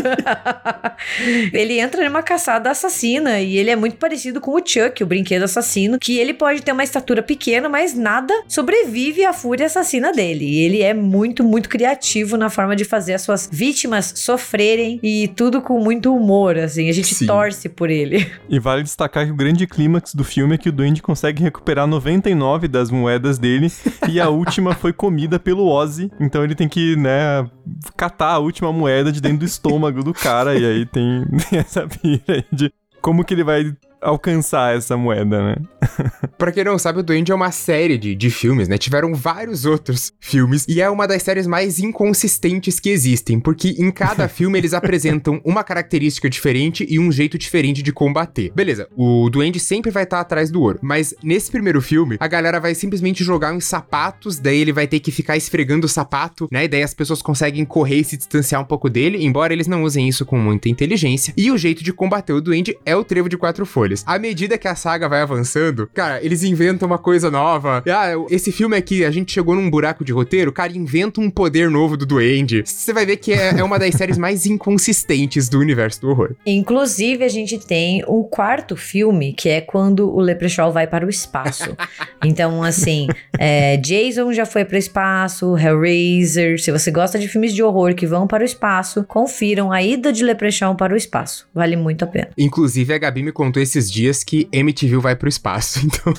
ele 1.53 1.79
entra 1.79 2.05
numa 2.05 2.23
caçada 2.23 2.71
assassina 2.71 3.41
e 3.41 3.57
ele 3.57 3.71
é 3.71 3.77
muito 3.77 3.97
parecido 3.97 4.41
com 4.41 4.53
o 4.53 4.59
Chuck, 4.65 5.03
o 5.03 5.07
brinquedo 5.07 5.45
assassino, 5.45 5.99
que 5.99 6.19
ele 6.19 6.35
pode 6.35 6.63
ter 6.63 6.73
uma 6.73 6.85
estatura 6.85 7.23
pequena, 7.23 7.69
mas 7.69 7.95
nada 7.95 8.35
sobrevive 8.49 9.25
à 9.25 9.33
fúria 9.33 9.67
assassina 9.67 10.13
dele. 10.13 10.45
E 10.45 10.59
ele 10.59 10.83
é 10.83 10.93
muito, 10.93 11.45
muito 11.45 11.69
criativo 11.69 12.37
na 12.37 12.51
forma 12.51 12.75
de 12.75 12.85
fazer 12.85 13.15
as 13.15 13.23
suas 13.23 13.49
vítimas 13.51 14.13
sofrerem 14.17 14.99
e 15.03 15.29
tudo 15.29 15.63
com 15.63 15.79
muito 15.81 16.15
humor, 16.15 16.59
assim. 16.59 16.89
A 16.89 16.93
gente 16.93 17.15
Sim. 17.15 17.27
torce 17.27 17.69
por 17.69 17.91
ele. 17.91 18.31
E 18.49 18.59
vale 18.59 18.83
destacar 18.83 19.27
que 19.27 19.33
o 19.33 19.37
grande 19.37 19.67
clímax 19.67 20.15
do 20.15 20.25
filme 20.25 20.55
é 20.55 20.59
que 20.59 20.69
o 20.69 20.73
Duende 20.73 21.03
consegue 21.03 21.43
recuperar 21.43 21.87
99 21.87 22.69
das 22.69 22.91
moedas 22.97 23.39
dele 23.39 23.71
e 24.09 24.21
a 24.21 24.29
última 24.29 24.75
foi 24.75 24.93
comida 24.93 25.39
pelo 25.39 25.69
Ozzy. 25.69 26.11
Então 26.21 26.43
ele 26.43 26.55
tem 26.55 26.69
que, 26.69 26.97
né, 26.97 27.49
catar 27.97 28.33
a 28.33 28.39
última 28.39 28.73
moeda 28.73 29.13
de 29.13 29.21
dentro 29.21 29.39
do 29.39 29.45
estômago 29.45 30.03
do 30.03 30.13
cara. 30.13 30.59
E 30.59 30.65
aí 30.65 30.87
tem, 30.87 31.25
essa 31.53 31.87
pira 31.87 32.23
aí 32.29 32.45
de 32.53 32.73
como 33.01 33.25
que 33.25 33.35
ele 33.35 33.45
vai 33.45 33.73
alcançar 34.07 34.77
essa 34.77 34.97
moeda, 34.97 35.43
né? 35.43 35.57
Pra 36.39 36.53
quem 36.53 36.65
não 36.65 36.79
sabe, 36.79 37.01
o 37.01 37.03
Duende 37.03 37.33
é 37.33 37.35
uma 37.35 37.51
série 37.51 37.99
de, 37.99 38.15
de 38.15 38.31
filmes, 38.31 38.69
né? 38.69 38.79
Tiveram 38.79 39.15
vários 39.15 39.65
outros 39.65 40.13
filmes 40.21 40.65
e 40.69 40.81
é 40.81 40.89
uma 40.89 41.07
das 41.07 41.23
séries 41.23 41.47
mais 41.47 41.81
inconsistentes 41.81 42.79
que 42.79 42.91
existem, 42.91 43.41
porque 43.41 43.75
em 43.79 43.91
cada 43.91 44.29
filme 44.29 44.59
eles 44.59 44.75
apresentam 44.75 45.41
uma 45.45 45.65
característica 45.65 46.31
diferente 46.31 46.87
e 46.89 46.99
um 46.99 47.11
jeito 47.11 47.37
diferente 47.37 47.83
de 47.83 47.93
combater. 47.93 48.53
Beleza, 48.55 48.89
o 48.97 49.29
Duende 49.29 49.59
sempre 49.59 49.91
vai 49.91 50.05
estar 50.05 50.21
atrás 50.21 50.51
do 50.51 50.63
ouro, 50.63 50.79
mas 50.83 51.15
nesse 51.23 51.51
primeiro 51.51 51.81
filme, 51.83 52.17
a 52.21 52.29
galera 52.29 52.61
vai 52.61 52.75
simplesmente 52.75 53.25
jogar 53.25 53.53
uns 53.53 53.65
sapatos, 53.65 54.39
daí 54.39 54.61
ele 54.61 54.73
vai 54.73 54.87
ter 54.87 55.01
que 55.01 55.11
ficar 55.11 55.37
esfregando 55.37 55.87
o 55.87 55.89
sapato, 55.89 56.49
né? 56.53 56.65
E 56.65 56.69
daí 56.69 56.83
as 56.83 56.95
pessoas 56.95 57.23
conseguem 57.23 57.65
correr 57.65 57.97
e 57.97 58.05
se 58.05 58.17
distanciar 58.17 58.61
um 58.61 58.65
pouco 58.65 58.89
dele, 58.89 59.25
embora 59.25 59.53
eles 59.53 59.67
não 59.67 59.83
usem 59.83 60.09
isso 60.09 60.25
com 60.25 60.39
muita 60.39 60.69
inteligência. 60.69 61.35
E 61.37 61.51
o 61.51 61.59
jeito 61.59 61.83
de 61.83 61.93
combater 61.93 62.33
o 62.33 62.41
Duende 62.41 62.77
é 62.85 62.95
o 62.95 63.03
trevo 63.03 63.29
de 63.29 63.37
quatro 63.37 63.67
folhas. 63.67 63.96
À 64.07 64.19
medida 64.19 64.59
que 64.59 64.69
a 64.69 64.75
saga 64.75 65.09
vai 65.09 65.21
avançando, 65.21 65.89
cara, 65.93 66.23
eles 66.25 66.43
inventam 66.43 66.87
uma 66.87 66.99
coisa 66.99 67.31
nova. 67.31 67.83
Ah, 67.89 68.13
esse 68.31 68.51
filme 68.53 68.77
aqui, 68.77 69.05
a 69.05 69.11
gente 69.11 69.33
chegou 69.33 69.55
num 69.55 69.71
buraco 69.71 70.05
de 70.05 70.13
roteiro, 70.13 70.53
cara, 70.53 70.73
inventa 70.73 71.21
um 71.21 71.31
poder 71.31 71.71
novo 71.71 71.97
do 71.97 72.07
Duende. 72.07 72.63
Você 72.65 72.93
vai 72.93 73.07
ver 73.07 73.17
que 73.17 73.33
é, 73.33 73.59
é 73.59 73.65
uma 73.65 73.79
das 73.79 73.95
séries 73.97 74.19
mais 74.19 74.47
inconsistentes 74.47 75.49
do 75.49 75.59
universo 75.59 76.01
do 76.01 76.11
horror. 76.11 76.35
Inclusive, 76.45 77.25
a 77.25 77.29
gente 77.29 77.59
tem 77.59 78.03
o 78.07 78.25
quarto 78.25 78.77
filme, 78.77 79.33
que 79.33 79.49
é 79.49 79.61
quando 79.61 80.09
o 80.09 80.21
Leprechaun 80.21 80.71
vai 80.71 80.87
para 80.87 81.07
o 81.07 81.11
espaço. 81.11 81.77
então, 82.25 82.63
assim, 82.63 83.07
é, 83.39 83.77
Jason 83.77 84.33
já 84.33 84.47
foi 84.47 84.65
para 84.65 84.77
o 84.77 84.79
espaço, 84.79 85.57
Hellraiser. 85.57 86.61
Se 86.61 86.71
você 86.71 86.91
gosta 86.91 87.19
de 87.19 87.29
filmes 87.29 87.55
de 87.55 87.63
horror 87.63 87.95
que 87.95 88.07
vão 88.07 88.27
para 88.27 88.43
o 88.43 88.47
espaço, 88.47 89.05
confiram 89.05 89.73
a 89.73 89.83
ida 89.83 90.13
de 90.13 90.25
Leprechaun 90.25 90.75
para 90.75 90.95
o 90.95 90.97
espaço. 90.97 91.49
Vale 91.55 91.77
muito 91.77 92.05
a 92.05 92.07
pena. 92.07 92.29
Inclusive, 92.37 92.93
a 92.93 92.99
Gabi 92.99 93.23
me 93.23 93.33
contou 93.33 93.63
esses 93.63 93.86
dias 93.91 94.23
que 94.25 94.49
MTV 94.53 94.99
vai 94.99 95.17
pro 95.17 95.29
espaço, 95.29 95.81
então... 95.85 96.13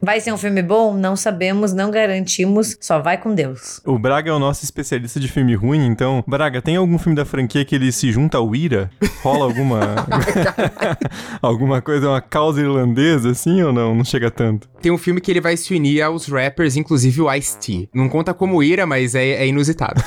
Vai 0.00 0.20
ser 0.20 0.32
um 0.32 0.38
filme 0.38 0.62
bom? 0.62 0.94
Não 0.94 1.16
sabemos, 1.16 1.72
não 1.72 1.90
garantimos. 1.90 2.76
Só 2.80 3.00
vai 3.00 3.18
com 3.18 3.34
Deus. 3.34 3.80
O 3.84 3.98
Braga 3.98 4.30
é 4.30 4.32
o 4.32 4.38
nosso 4.38 4.64
especialista 4.64 5.18
de 5.18 5.28
filme 5.28 5.54
ruim, 5.54 5.86
então, 5.86 6.24
Braga, 6.26 6.60
tem 6.60 6.76
algum 6.76 6.98
filme 6.98 7.16
da 7.16 7.24
franquia 7.24 7.64
que 7.64 7.74
ele 7.74 7.90
se 7.92 8.10
junta 8.12 8.38
ao 8.38 8.54
Ira? 8.54 8.90
Rola 9.22 9.44
alguma 9.44 10.06
alguma 11.40 11.80
coisa, 11.80 12.08
uma 12.08 12.20
causa 12.20 12.60
irlandesa 12.60 13.30
assim 13.30 13.62
ou 13.62 13.72
não? 13.72 13.94
Não 13.94 14.04
chega 14.04 14.30
tanto. 14.30 14.68
Tem 14.80 14.92
um 14.92 14.98
filme 14.98 15.20
que 15.20 15.30
ele 15.30 15.40
vai 15.40 15.56
se 15.56 15.74
unir 15.74 16.02
aos 16.02 16.26
rappers, 16.26 16.76
inclusive 16.76 17.22
o 17.22 17.32
Ice-T. 17.32 17.88
Não 17.94 18.08
conta 18.08 18.34
como 18.34 18.62
ira, 18.62 18.86
mas 18.86 19.14
é, 19.14 19.28
é 19.28 19.46
inusitado. 19.46 20.02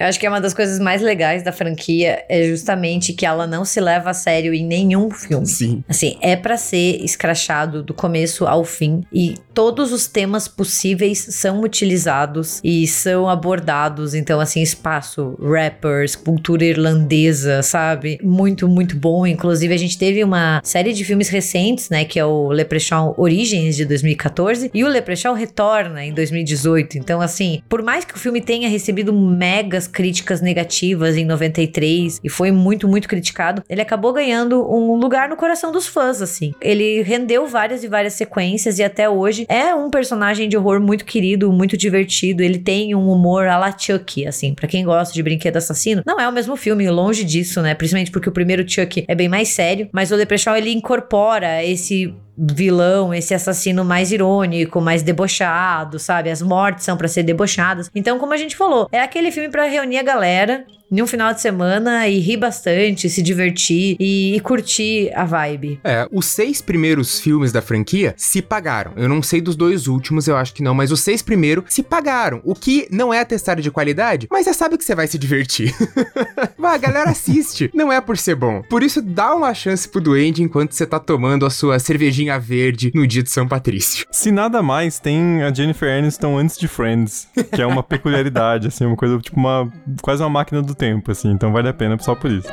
Eu 0.00 0.06
acho 0.06 0.18
que 0.18 0.24
é 0.24 0.30
uma 0.30 0.40
das 0.40 0.54
coisas 0.54 0.78
mais 0.78 1.02
legais 1.02 1.42
da 1.42 1.52
franquia 1.52 2.24
é 2.26 2.44
justamente 2.44 3.12
que 3.12 3.26
ela 3.26 3.46
não 3.46 3.66
se 3.66 3.78
leva 3.78 4.08
a 4.08 4.14
sério 4.14 4.54
em 4.54 4.64
nenhum 4.64 5.10
filme. 5.10 5.46
Sim. 5.46 5.84
Assim, 5.86 6.16
é 6.22 6.34
pra 6.34 6.56
ser 6.56 7.04
escrachado 7.04 7.82
do 7.82 7.92
começo 7.92 8.46
ao 8.46 8.64
fim 8.64 9.02
e 9.12 9.34
todos 9.52 9.92
os 9.92 10.06
temas 10.06 10.48
possíveis 10.48 11.18
são 11.18 11.60
utilizados 11.60 12.62
e 12.64 12.86
são 12.86 13.28
abordados. 13.28 14.14
Então, 14.14 14.40
assim, 14.40 14.62
espaço, 14.62 15.36
rappers, 15.38 16.16
cultura 16.16 16.64
irlandesa, 16.64 17.62
sabe? 17.62 18.18
Muito, 18.22 18.66
muito 18.66 18.96
bom. 18.96 19.26
Inclusive, 19.26 19.74
a 19.74 19.76
gente 19.76 19.98
teve 19.98 20.24
uma 20.24 20.62
série 20.64 20.94
de 20.94 21.04
filmes 21.04 21.28
recentes, 21.28 21.90
né? 21.90 22.06
Que 22.06 22.18
é 22.18 22.24
o 22.24 22.48
Leprechaun 22.48 23.12
Origins 23.18 23.76
de 23.76 23.84
2014 23.84 24.70
e 24.72 24.82
o 24.82 24.88
Leprechaun 24.88 25.34
Retorna 25.34 26.02
em 26.02 26.14
2018. 26.14 26.96
Então, 26.96 27.20
assim, 27.20 27.60
por 27.68 27.82
mais 27.82 28.06
que 28.06 28.14
o 28.14 28.18
filme 28.18 28.40
tenha 28.40 28.66
recebido 28.66 29.12
megas 29.12 29.89
críticas 29.90 30.40
negativas 30.40 31.16
em 31.16 31.24
93 31.24 32.20
e 32.24 32.28
foi 32.28 32.50
muito, 32.50 32.88
muito 32.88 33.08
criticado, 33.08 33.62
ele 33.68 33.82
acabou 33.82 34.12
ganhando 34.12 34.66
um 34.72 34.94
lugar 34.94 35.28
no 35.28 35.36
coração 35.36 35.72
dos 35.72 35.86
fãs, 35.86 36.22
assim. 36.22 36.54
Ele 36.60 37.02
rendeu 37.02 37.46
várias 37.46 37.84
e 37.84 37.88
várias 37.88 38.14
sequências 38.14 38.78
e 38.78 38.82
até 38.82 39.08
hoje 39.08 39.44
é 39.48 39.74
um 39.74 39.90
personagem 39.90 40.48
de 40.48 40.56
horror 40.56 40.80
muito 40.80 41.04
querido, 41.04 41.52
muito 41.52 41.76
divertido. 41.76 42.42
Ele 42.42 42.58
tem 42.58 42.94
um 42.94 43.10
humor 43.10 43.46
à 43.46 43.58
la 43.58 43.76
Chuck, 43.76 44.26
assim, 44.26 44.54
pra 44.54 44.68
quem 44.68 44.84
gosta 44.84 45.12
de 45.12 45.22
brinquedo 45.22 45.56
assassino. 45.56 46.02
Não 46.06 46.18
é 46.18 46.28
o 46.28 46.32
mesmo 46.32 46.56
filme, 46.56 46.88
longe 46.88 47.24
disso, 47.24 47.60
né? 47.60 47.74
Principalmente 47.74 48.10
porque 48.10 48.28
o 48.28 48.32
primeiro 48.32 48.68
Chuck 48.68 49.04
é 49.06 49.14
bem 49.14 49.28
mais 49.28 49.48
sério, 49.48 49.88
mas 49.92 50.10
o 50.10 50.16
Leprechaun 50.16 50.56
ele 50.56 50.72
incorpora 50.72 51.64
esse 51.64 52.14
vilão, 52.40 53.12
esse 53.12 53.34
assassino 53.34 53.84
mais 53.84 54.10
irônico, 54.10 54.80
mais 54.80 55.02
debochado, 55.02 55.98
sabe? 55.98 56.30
As 56.30 56.40
mortes 56.40 56.84
são 56.84 56.96
pra 56.96 57.08
ser 57.08 57.22
debochadas. 57.22 57.90
Então, 57.94 58.18
como 58.18 58.32
a 58.32 58.36
gente 58.36 58.56
falou, 58.56 58.88
é 58.90 59.00
aquele 59.00 59.30
filme 59.30 59.50
pra 59.50 59.64
reunir 59.64 59.98
a 59.98 60.02
galera 60.02 60.64
em 60.90 61.00
um 61.00 61.06
final 61.06 61.32
de 61.32 61.40
semana 61.40 62.08
e 62.08 62.18
rir 62.18 62.36
bastante, 62.36 63.08
se 63.08 63.22
divertir 63.22 63.96
e, 64.00 64.34
e 64.36 64.40
curtir 64.40 65.10
a 65.14 65.24
vibe. 65.24 65.80
É, 65.84 66.08
os 66.10 66.26
seis 66.26 66.60
primeiros 66.60 67.20
filmes 67.20 67.52
da 67.52 67.62
franquia 67.62 68.14
se 68.16 68.42
pagaram. 68.42 68.92
Eu 68.96 69.08
não 69.08 69.22
sei 69.22 69.40
dos 69.40 69.54
dois 69.54 69.86
últimos, 69.86 70.26
eu 70.26 70.36
acho 70.36 70.52
que 70.52 70.62
não, 70.62 70.74
mas 70.74 70.90
os 70.90 71.00
seis 71.00 71.22
primeiros 71.22 71.64
se 71.68 71.82
pagaram. 71.82 72.40
O 72.44 72.54
que 72.54 72.88
não 72.90 73.14
é 73.14 73.20
atestado 73.20 73.62
de 73.62 73.70
qualidade, 73.70 74.26
mas 74.30 74.44
você 74.44 74.54
sabe 74.54 74.76
que 74.76 74.84
você 74.84 74.94
vai 74.94 75.06
se 75.06 75.18
divertir. 75.18 75.74
vai, 76.58 76.74
a 76.74 76.78
galera 76.78 77.10
assiste. 77.10 77.70
Não 77.72 77.92
é 77.92 78.00
por 78.00 78.16
ser 78.18 78.34
bom. 78.34 78.62
Por 78.62 78.82
isso, 78.82 79.00
dá 79.00 79.34
uma 79.34 79.54
chance 79.54 79.88
pro 79.88 80.00
Duende 80.00 80.42
enquanto 80.42 80.72
você 80.72 80.86
tá 80.86 80.98
tomando 80.98 81.46
a 81.46 81.50
sua 81.50 81.78
cervejinha 81.78 82.38
verde 82.38 82.90
no 82.94 83.06
dia 83.06 83.22
de 83.22 83.30
São 83.30 83.46
Patrício. 83.46 84.06
Se 84.10 84.32
nada 84.32 84.62
mais, 84.62 84.98
tem 84.98 85.42
a 85.42 85.52
Jennifer 85.52 85.88
Aniston 85.98 86.38
antes 86.38 86.58
de 86.58 86.66
Friends, 86.66 87.28
que 87.54 87.62
é 87.62 87.66
uma 87.66 87.82
peculiaridade, 87.82 88.68
assim, 88.68 88.84
uma 88.84 88.96
coisa, 88.96 89.18
tipo, 89.18 89.38
uma 89.38 89.70
quase 90.02 90.22
uma 90.22 90.30
máquina 90.30 90.62
do 90.62 90.74
tempo, 90.80 91.10
assim, 91.10 91.30
então 91.30 91.52
vale 91.52 91.68
a 91.68 91.74
pena 91.74 91.98
só 91.98 92.14
por 92.14 92.30
isso. 92.30 92.48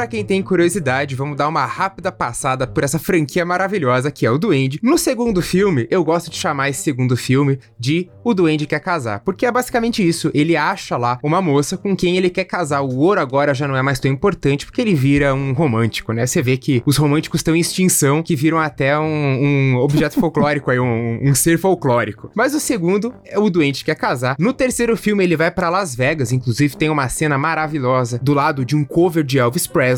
Para 0.00 0.06
quem 0.06 0.24
tem 0.24 0.42
curiosidade, 0.42 1.14
vamos 1.14 1.36
dar 1.36 1.46
uma 1.46 1.66
rápida 1.66 2.10
passada 2.10 2.66
por 2.66 2.82
essa 2.82 2.98
franquia 2.98 3.44
maravilhosa 3.44 4.10
que 4.10 4.24
é 4.24 4.30
o 4.30 4.38
Duende. 4.38 4.80
No 4.82 4.96
segundo 4.96 5.42
filme, 5.42 5.86
eu 5.90 6.02
gosto 6.02 6.30
de 6.30 6.38
chamar 6.38 6.70
esse 6.70 6.82
segundo 6.82 7.14
filme 7.18 7.58
de 7.78 8.08
O 8.24 8.32
Duende 8.32 8.64
Quer 8.64 8.80
Casar, 8.80 9.20
porque 9.20 9.44
é 9.44 9.52
basicamente 9.52 10.02
isso. 10.02 10.30
Ele 10.32 10.56
acha 10.56 10.96
lá 10.96 11.18
uma 11.22 11.42
moça 11.42 11.76
com 11.76 11.94
quem 11.94 12.16
ele 12.16 12.30
quer 12.30 12.44
casar. 12.44 12.80
O 12.80 12.96
ouro 12.96 13.20
agora 13.20 13.52
já 13.52 13.68
não 13.68 13.76
é 13.76 13.82
mais 13.82 14.00
tão 14.00 14.10
importante 14.10 14.64
porque 14.64 14.80
ele 14.80 14.94
vira 14.94 15.34
um 15.34 15.52
romântico, 15.52 16.14
né? 16.14 16.26
Você 16.26 16.40
vê 16.40 16.56
que 16.56 16.82
os 16.86 16.96
românticos 16.96 17.40
estão 17.40 17.54
em 17.54 17.60
extinção, 17.60 18.22
que 18.22 18.34
viram 18.34 18.58
até 18.58 18.98
um, 18.98 19.04
um 19.04 19.76
objeto 19.76 20.16
folclórico 20.18 20.70
aí, 20.70 20.80
um, 20.80 21.28
um 21.28 21.34
ser 21.34 21.58
folclórico. 21.58 22.30
Mas 22.34 22.54
o 22.54 22.60
segundo 22.60 23.12
é 23.26 23.38
o 23.38 23.50
Duende 23.50 23.84
Quer 23.84 23.96
Casar. 23.96 24.34
No 24.38 24.54
terceiro 24.54 24.96
filme, 24.96 25.24
ele 25.24 25.36
vai 25.36 25.50
para 25.50 25.68
Las 25.68 25.94
Vegas, 25.94 26.32
inclusive 26.32 26.74
tem 26.74 26.88
uma 26.88 27.06
cena 27.10 27.36
maravilhosa 27.36 28.18
do 28.22 28.32
lado 28.32 28.64
de 28.64 28.74
um 28.74 28.82
cover 28.82 29.22
de 29.22 29.38
Elvis 29.38 29.66
Presley. 29.66 29.89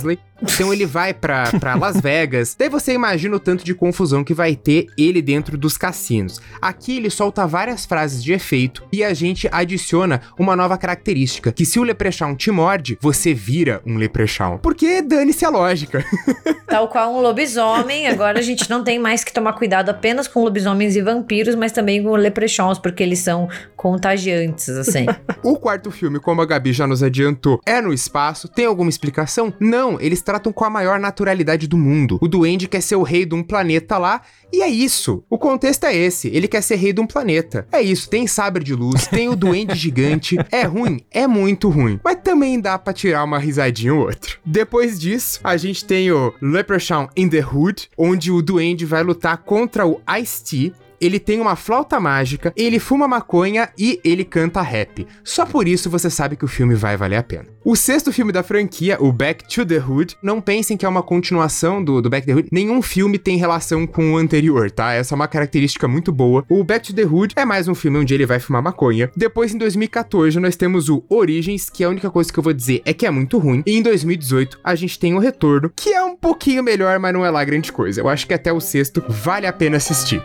Então 0.43 0.73
ele 0.73 0.85
vai 0.85 1.15
pra, 1.15 1.51
pra 1.61 1.75
Las 1.75 2.01
Vegas. 2.01 2.57
Daí 2.59 2.69
você 2.69 2.93
imagina 2.93 3.37
o 3.37 3.41
tanto 3.41 3.65
de 3.65 3.75
confusão 3.75 4.25
que 4.25 4.35
vai 4.35 4.57
ter 4.57 4.87
ele 4.99 5.23
dentro 5.23 5.57
dos 5.57 5.77
cassinos. 5.79 6.41
Aqui 6.61 6.97
ele 6.97 7.11
solta 7.11 7.47
várias 7.47 7.85
frases 7.85 8.23
de 8.23 8.33
efeito 8.33 8.85
e 8.93 9.05
a 9.05 9.15
gente 9.15 9.49
adiciona 9.53 10.21
uma 10.39 10.57
nova 10.57 10.77
característica: 10.77 11.53
que 11.53 11.65
se 11.65 11.79
o 11.79 11.85
Leprechaun 11.85 12.35
te 12.35 12.51
morde, 12.51 12.99
você 13.01 13.33
vira 13.33 13.81
um 13.87 13.97
Leprechaun. 13.97 14.59
Porque 14.59 15.01
dane-se 15.03 15.45
a 15.45 15.51
lógica. 15.51 16.05
Tal 16.67 16.89
qual 16.89 17.13
um 17.15 17.21
lobisomem, 17.21 18.09
agora 18.09 18.39
a 18.39 18.43
gente 18.43 18.69
não 18.69 18.83
tem 18.83 18.99
mais 18.99 19.23
que 19.23 19.33
tomar 19.33 19.53
cuidado 19.53 19.91
apenas 19.91 20.27
com 20.27 20.43
lobisomens 20.43 20.97
e 20.97 21.03
vampiros, 21.03 21.55
mas 21.55 21.71
também 21.71 22.03
com 22.03 22.17
leprechauns, 22.17 22.79
porque 22.79 23.03
eles 23.03 23.19
são 23.19 23.49
contagiantes, 23.77 24.69
assim. 24.71 25.07
o 25.43 25.57
quarto 25.57 25.91
filme, 25.91 26.19
como 26.19 26.41
a 26.41 26.47
Gabi 26.47 26.73
já 26.73 26.87
nos 26.87 27.03
adiantou, 27.03 27.61
é 27.67 27.81
no 27.81 27.93
espaço. 27.93 28.49
Tem 28.49 28.65
alguma 28.65 28.89
explicação? 28.89 29.53
Não, 29.61 29.82
eles 30.01 30.23
tratam 30.23 30.53
com 30.53 30.65
a 30.65 30.71
maior 30.71 30.99
naturalidade 30.99 31.67
do 31.67 31.77
mundo. 31.77 32.19
O 32.21 32.29
duende 32.29 32.69
quer 32.69 32.81
ser 32.81 32.97
o 32.97 33.03
rei 33.03 33.25
de 33.25 33.35
um 33.35 33.43
planeta 33.43 33.99
lá, 33.99 34.23
e 34.53 34.63
é 34.63 34.69
isso. 34.69 35.25
O 35.31 35.39
contexto 35.39 35.85
é 35.85 35.97
esse. 35.97 36.29
Ele 36.29 36.47
quer 36.47 36.61
ser 36.63 36.77
rei 36.77 36.93
de 36.93 37.01
um 37.01 37.07
planeta. 37.07 37.67
É 37.73 37.81
isso. 37.81 38.09
Tem 38.09 38.27
sabre 38.27 38.63
de 38.63 38.75
luz, 38.75 39.07
tem 39.07 39.29
o 39.29 39.37
duende 39.37 39.75
gigante. 39.79 40.37
É 40.51 40.63
ruim? 40.65 41.01
É 41.11 41.27
muito 41.27 41.69
ruim. 41.69 41.99
Mas 42.05 42.19
também 42.23 42.61
dá 42.61 42.79
pra 42.79 42.93
tirar 42.93 43.25
uma 43.25 43.39
risadinha 43.39 43.95
ou 43.95 44.07
outra. 44.07 44.33
Depois 44.45 45.01
disso, 45.01 45.41
a 45.43 45.57
gente 45.57 45.85
tem 45.85 46.11
o 46.13 46.33
Leprechaun 46.41 47.09
in 47.17 47.29
the 47.29 47.45
Hood, 47.45 47.89
onde 47.97 48.31
o 48.31 48.43
duende 48.43 48.85
vai 48.85 49.03
lutar 49.03 49.39
contra 49.39 49.87
o 49.87 50.01
Ice-T, 50.21 50.73
ele 51.03 51.19
tem 51.19 51.41
uma 51.41 51.57
flauta 51.57 51.99
mágica, 51.99 52.53
ele 52.57 52.79
fuma 52.79 53.09
maconha 53.09 53.69
e 53.77 54.01
ele 54.05 54.25
canta 54.25 54.63
rap. 54.63 55.05
Só 55.25 55.45
por 55.45 55.67
isso 55.67 55.91
você 55.91 56.09
sabe 56.09 56.37
que 56.37 56.45
o 56.45 56.49
filme 56.49 56.77
vai 56.77 56.97
valer 56.97 57.17
a 57.17 57.23
pena. 57.23 57.47
O 57.65 57.75
sexto 57.75 58.13
filme 58.13 58.33
da 58.33 58.43
franquia, 58.43 58.97
o 59.01 59.13
Back 59.13 59.49
to 59.49 59.67
the 59.67 59.79
Hood, 59.79 60.17
não 60.23 60.41
pensem 60.41 60.77
que 60.77 60.87
é 60.87 60.89
uma 60.89 61.03
continuação 61.03 61.83
do, 61.83 62.01
do 62.01 62.09
Back 62.09 62.27
to 62.27 62.33
the 62.33 62.39
Hood. 62.39 62.49
Nenhum 62.53 62.81
filme 62.83 63.19
tem 63.19 63.37
relação 63.37 63.87
com 63.87 64.13
o 64.13 64.17
anterior, 64.17 64.71
tá? 64.71 64.93
Essa 64.93 65.15
é 65.15 65.17
uma 65.17 65.29
característica 65.29 65.89
muito 65.89 66.13
boa. 66.13 66.45
O 66.49 66.63
Back 66.63 66.87
to 66.87 66.95
the 66.95 67.05
Hood 67.05 67.35
é 67.37 67.45
mais 67.45 67.67
um 67.67 67.75
filme 67.75 67.99
onde 67.99 68.15
ele 68.15 68.27
vai 68.27 68.39
fumar 68.39 68.63
maconha. 68.63 69.11
Depois, 69.17 69.55
em 69.55 69.59
2014, 69.59 70.39
nós 70.39 70.57
temos 70.57 70.89
o 70.89 71.05
Origins, 71.09 71.69
que 71.69 71.83
a 71.83 71.89
única 71.89 72.11
coisa 72.11 72.33
que 72.33 72.39
eu 72.39 72.43
vou 72.43 72.53
dizer 72.53 72.83
é 72.85 72.93
que 72.93 73.07
é 73.07 73.11
muito 73.11 73.39
ruim. 73.39 73.63
E 73.67 73.77
em 73.77 73.83
2018, 73.83 74.61
a 74.63 74.75
gente 74.75 74.99
tem 74.99 75.15
o 75.15 75.19
Retorno, 75.19 75.73
que 75.75 75.91
é 75.91 76.03
um 76.03 76.17
pouquinho 76.17 76.63
melhor, 76.63 76.99
mas 76.99 77.13
não 77.13 77.25
é 77.25 77.31
lá 77.31 77.45
grande 77.45 77.73
coisa. 77.73 78.01
Eu 78.01 78.09
acho 78.09 78.27
que 78.27 78.35
até 78.35 78.53
o 78.53 78.61
sexto 78.61 79.03
vale 79.09 79.47
a 79.47 79.53
pena 79.53 79.77
assistir. 79.77 80.23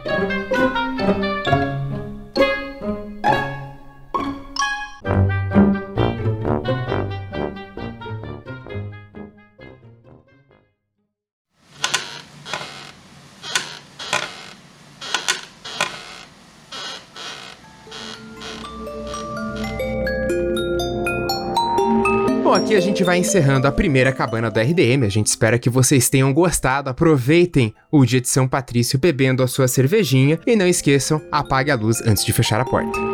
Bom, 0.49 0.66
aqui 22.57 22.75
a 22.75 22.79
gente 22.79 23.03
vai 23.03 23.19
encerrando 23.19 23.67
a 23.67 23.71
primeira 23.71 24.11
cabana 24.11 24.49
do 24.49 24.59
RDM. 24.59 25.05
A 25.05 25.09
gente 25.09 25.27
espera 25.27 25.59
que 25.59 25.69
vocês 25.69 26.09
tenham 26.09 26.33
gostado. 26.33 26.89
Aproveitem 26.89 27.73
o 27.91 28.03
dia 28.03 28.19
de 28.19 28.27
São 28.27 28.47
Patrício 28.47 28.97
bebendo 28.97 29.43
a 29.43 29.47
sua 29.47 29.67
cervejinha 29.67 30.39
e 30.45 30.55
não 30.55 30.67
esqueçam, 30.67 31.21
apague 31.31 31.71
a 31.71 31.75
luz 31.75 32.01
antes 32.01 32.25
de 32.25 32.33
fechar 32.33 32.59
a 32.59 32.65
porta. 32.65 33.06